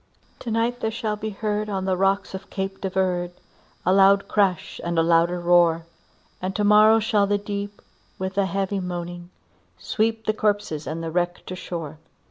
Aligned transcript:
"To 0.39 0.49
night 0.49 0.79
there 0.79 0.89
shall 0.89 1.15
be 1.15 1.29
heard 1.29 1.69
on 1.69 1.85
the 1.85 1.95
rocks 1.95 2.33
of 2.33 2.49
Cape 2.49 2.81
de 2.81 2.89
Verde, 2.89 3.33
A 3.85 3.93
loud 3.93 4.27
crash, 4.27 4.81
and 4.83 4.97
a 4.97 5.03
louder 5.03 5.39
roar; 5.39 5.85
And 6.41 6.55
to 6.55 6.63
morrow 6.63 6.99
shall 6.99 7.27
the 7.27 7.37
deep, 7.37 7.83
with 8.17 8.35
a 8.35 8.47
heavy 8.47 8.79
moaning, 8.79 9.29
sweep 9.77 10.25
The 10.25 10.33
corpses 10.33 10.87
and 10.87 11.05
wreck 11.13 11.45
to 11.45 11.53
the 11.53 11.55
shore." 11.55 11.99